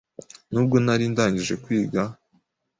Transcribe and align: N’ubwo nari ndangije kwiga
N’ubwo 0.51 0.75
nari 0.85 1.03
ndangije 1.13 1.55
kwiga 1.63 2.01